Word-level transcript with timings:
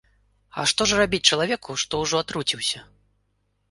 А 0.61 0.65
што 0.71 0.87
ж 0.93 0.97
рабіць 1.01 1.21
чалавеку, 1.33 1.79
што 1.85 2.03
ўжо 2.07 2.15
атруціўся? 2.27 2.87